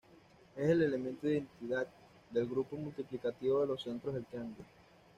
Es 0.57 0.67
el 0.67 0.81
"elemento 0.81 1.27
identidad" 1.29 1.85
del 2.31 2.47
grupo 2.47 2.75
multiplicativo 2.75 3.61
de 3.61 3.67
los 3.67 3.83
centros 3.83 4.15
del 4.15 4.25
triángulo. 4.25 4.65